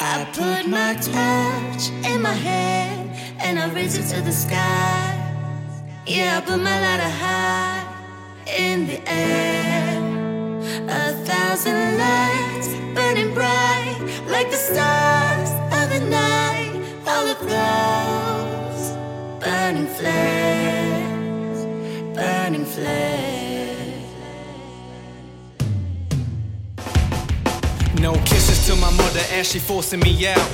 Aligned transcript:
I 0.00 0.24
put 0.32 0.66
my 0.68 0.94
touch 0.94 1.90
in 2.04 2.22
my 2.22 2.32
hand 2.32 3.10
and 3.40 3.58
I 3.58 3.68
raise 3.74 3.96
it 3.96 4.14
to 4.14 4.22
the 4.22 4.32
sky. 4.32 5.18
Yeah, 6.06 6.38
I 6.38 6.40
put 6.40 6.60
my 6.60 6.80
lighter 6.80 7.10
high 7.10 7.84
in 8.46 8.86
the 8.86 9.00
air. 9.06 9.98
A 10.88 11.12
thousand 11.24 11.98
lights 11.98 12.68
burning 12.94 13.34
bright 13.34 13.98
like 14.28 14.50
the 14.50 14.56
stars 14.56 15.50
of 15.78 15.90
the 15.90 16.00
night. 16.08 16.72
All 17.06 17.26
of 17.26 17.38
those 17.40 18.92
burning 19.44 19.86
flares, 19.86 21.64
burning 22.16 22.64
flares. 22.64 23.31
No 28.02 28.14
kisses 28.24 28.66
to 28.66 28.74
my 28.74 28.90
mother 28.90 29.20
as 29.30 29.48
she 29.48 29.60
forcing 29.60 30.00
me 30.00 30.26
out. 30.26 30.48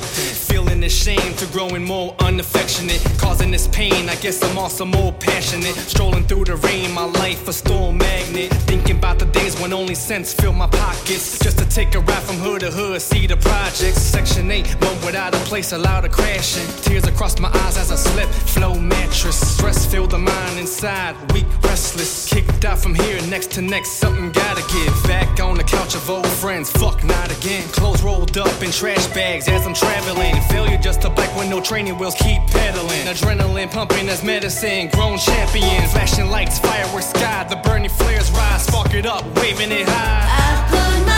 Feeling 0.51 0.85
ashamed 0.85 1.39
to 1.39 1.47
growing 1.47 1.83
more 1.83 2.15
unaffectionate. 2.19 3.03
Causing 3.17 3.51
this 3.51 3.67
pain, 3.69 4.11
I 4.11 4.17
guess 4.17 4.43
I'm 4.45 4.59
also 4.59 4.85
more 4.85 5.13
passionate. 5.13 5.75
Strolling 5.75 6.25
through 6.25 6.45
the 6.45 6.57
rain, 6.57 6.93
my 6.93 7.05
life 7.05 7.49
a 7.49 7.53
storm 7.55 7.97
magnet. 7.97 8.53
Thinking 8.69 8.99
about 8.99 9.19
the 9.19 9.25
days 9.25 9.59
when 9.61 9.73
only 9.73 9.95
cents 9.95 10.35
fill 10.35 10.53
my 10.53 10.67
pockets. 10.67 11.39
Just 11.39 11.59
to 11.59 11.67
take 11.71 11.95
a 11.95 12.01
ride 12.01 12.23
from 12.23 12.37
hood 12.37 12.61
to 12.61 12.71
hood, 12.71 13.01
see 13.01 13.27
the 13.27 13.39
projects. 13.39 14.03
Section 14.03 14.51
8, 14.51 14.69
one 14.83 15.01
without 15.07 15.35
a 15.35 15.39
place 15.49 15.73
allowed 15.73 16.03
to 16.03 16.11
crash 16.11 16.29
crashing. 16.29 16.83
Tears 16.83 17.07
across 17.07 17.39
my 17.41 17.49
eyes 17.65 17.79
as 17.79 17.91
I 17.91 17.97
slip. 17.97 18.29
Flow 18.29 18.75
mattress, 18.75 19.39
stress 19.55 19.87
filled 19.91 20.11
the 20.11 20.19
mind 20.19 20.48
inside. 20.59 21.15
Weak, 21.33 21.47
restless. 21.63 22.29
Kicked 22.29 22.65
out 22.65 22.79
from 22.79 22.95
here, 22.95 23.21
next 23.29 23.51
to 23.53 23.63
next, 23.63 23.93
something 23.93 24.31
gotta 24.33 24.63
give. 24.73 24.93
Back 25.05 25.41
on 25.41 25.57
the 25.57 25.65
couch 25.65 25.95
of 25.95 26.11
old 26.11 26.27
friends, 26.27 26.71
fuck 26.71 27.03
not 27.05 27.31
again. 27.39 27.63
Clothes 27.69 28.03
rolled 28.03 28.37
up 28.37 28.63
in 28.63 28.71
trash 28.71 29.07
bags 29.09 29.49
as 29.49 29.67
I'm 29.67 29.75
traveling. 29.75 30.35
Failure 30.51 30.79
just 30.79 31.05
a 31.05 31.11
bike 31.11 31.35
when 31.37 31.49
no 31.49 31.61
training 31.61 31.99
wheels 31.99 32.15
keep 32.15 32.41
pedaling. 32.49 33.07
Adrenaline 33.07 33.71
pumping 33.71 34.09
as 34.09 34.23
medicine, 34.23 34.89
grown 34.89 35.19
champion. 35.19 35.89
Flashing 35.89 36.29
lights, 36.31 36.59
fireworks 36.59 37.07
sky, 37.07 37.47
the 37.49 37.57
burning 37.57 37.91
flares 37.91 38.31
rise. 38.33 38.65
Spark 38.67 38.95
it 38.95 39.07
up, 39.07 39.25
waving 39.37 39.71
it 39.71 39.89
high. 39.89 41.18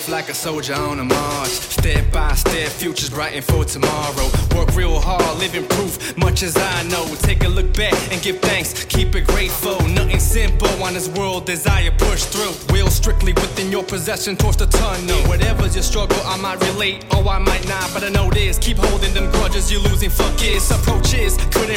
Live 0.00 0.08
like 0.08 0.28
a 0.28 0.34
soldier 0.34 0.74
on 0.74 0.98
a 1.00 1.04
march. 1.04 1.48
Step 1.48 2.12
by 2.12 2.32
step, 2.34 2.68
futures 2.68 3.10
brighten 3.10 3.42
for 3.42 3.64
tomorrow. 3.64 4.28
Work 4.54 4.74
real 4.74 5.00
hard, 5.00 5.38
living 5.38 5.66
proof, 5.68 6.16
much 6.16 6.42
as 6.42 6.56
I 6.56 6.82
know. 6.84 7.06
Take 7.22 7.44
a 7.44 7.48
look 7.48 7.72
back 7.74 7.94
and 8.12 8.20
give 8.22 8.38
thanks, 8.40 8.84
keep 8.84 9.14
it 9.14 9.26
grateful. 9.26 9.80
Nothing 9.88 10.20
simple 10.20 10.68
on 10.82 10.94
this 10.94 11.08
world, 11.08 11.46
desire 11.46 11.90
push 11.98 12.24
through. 12.24 12.54
Will 12.72 12.88
strictly 12.88 13.32
within 13.32 13.70
your 13.72 13.84
possession 13.84 14.36
towards 14.36 14.58
the 14.58 14.66
tunnel. 14.66 15.18
Whatever's 15.28 15.74
your 15.74 15.84
struggle, 15.84 16.20
I 16.24 16.36
might 16.36 16.60
relate, 16.72 17.04
or 17.14 17.26
I 17.28 17.38
might 17.38 17.66
not. 17.68 17.90
But 17.92 18.04
I 18.04 18.08
know 18.10 18.30
this, 18.30 18.58
keep 18.58 18.78
holding 18.78 19.12
them 19.14 19.30
grudges, 19.32 19.70
you're 19.72 19.82
losing 19.82 20.10
focus. 20.10 20.70
Approaches, 20.70 20.89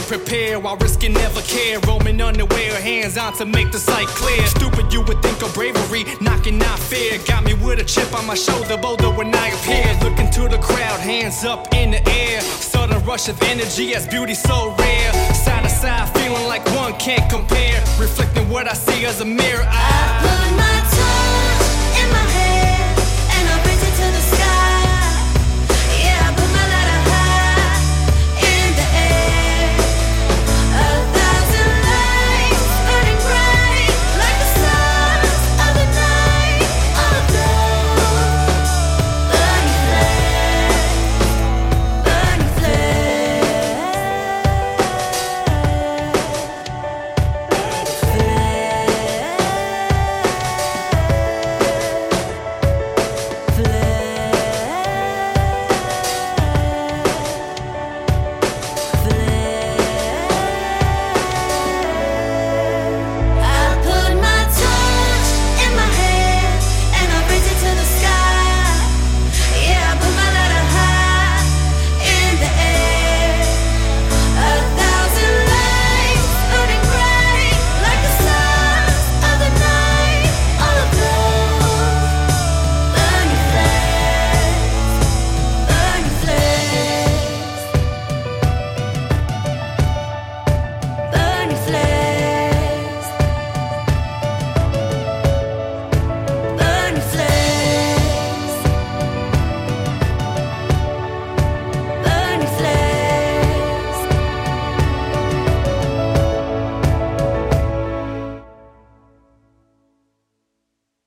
couldn't 0.04 0.26
prepare 0.26 0.60
while 0.60 0.78
risking 0.78 1.14
never 1.14 1.42
care. 1.42 1.80
Roaming 1.82 2.22
underwear, 2.22 2.82
hands 2.82 3.18
on 3.18 3.34
to 3.38 3.46
make 3.46 3.72
the 3.72 3.78
sight 3.78 4.08
clear. 4.08 4.46
Stupid, 4.48 4.92
you 4.92 5.02
would 5.02 5.22
think 5.22 5.42
of 5.42 5.54
bravery, 5.54 6.06
knocking 6.22 6.62
out 6.62 6.80
fear. 6.80 7.20
Got 7.26 7.44
me 7.44 7.54
with 7.54 7.80
a 7.80 7.84
chip 7.84 8.14
on 8.14 8.26
my 8.26 8.36
shoulder, 8.36 8.78
bolder 8.78 9.10
when 9.10 9.34
I 9.34 9.50
appear. 9.50 9.86
Looking 10.04 10.30
to 10.32 10.48
the 10.48 10.58
crowd, 10.62 11.00
hands 11.00 11.44
up 11.44 11.74
in 11.74 11.92
the 11.92 12.10
air. 12.10 12.42
Sudden 12.42 13.04
rush 13.06 13.30
of 13.30 13.42
energy 13.44 13.96
as 13.96 14.08
beauty 14.08 14.34
so 14.34 14.76
rare. 14.78 15.14
Side 15.34 15.64
to 15.64 15.70
side, 15.70 16.10
feeling 16.18 16.48
like 16.48 16.66
one 16.76 16.94
can't 17.00 17.30
compare. 17.30 17.80
Reflecting 18.00 18.50
what 18.50 18.68
I 18.68 18.74
see 18.74 19.06
as 19.06 19.22
a 19.22 19.26
mirror. 19.26 19.66
I 19.68 20.14
Put 20.24 21.13